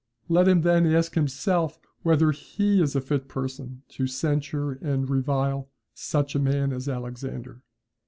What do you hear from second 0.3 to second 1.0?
him then